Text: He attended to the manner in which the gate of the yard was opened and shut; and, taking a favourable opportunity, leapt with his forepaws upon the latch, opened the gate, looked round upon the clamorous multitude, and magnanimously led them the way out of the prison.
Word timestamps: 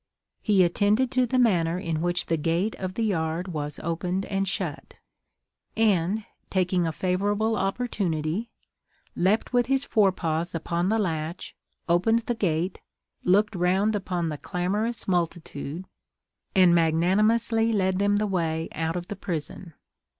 He 0.41 0.63
attended 0.63 1.11
to 1.11 1.27
the 1.27 1.37
manner 1.37 1.77
in 1.77 2.01
which 2.01 2.25
the 2.25 2.35
gate 2.35 2.73
of 2.79 2.95
the 2.95 3.03
yard 3.03 3.49
was 3.49 3.79
opened 3.83 4.25
and 4.25 4.47
shut; 4.47 4.95
and, 5.77 6.25
taking 6.49 6.87
a 6.87 6.91
favourable 6.91 7.55
opportunity, 7.55 8.49
leapt 9.15 9.53
with 9.53 9.67
his 9.67 9.85
forepaws 9.85 10.55
upon 10.55 10.89
the 10.89 10.97
latch, 10.97 11.55
opened 11.87 12.21
the 12.25 12.33
gate, 12.33 12.81
looked 13.23 13.53
round 13.55 13.95
upon 13.95 14.29
the 14.29 14.39
clamorous 14.39 15.07
multitude, 15.07 15.85
and 16.55 16.73
magnanimously 16.73 17.71
led 17.71 17.99
them 17.99 18.15
the 18.17 18.25
way 18.25 18.69
out 18.71 18.95
of 18.95 19.07
the 19.07 19.15
prison. 19.15 19.75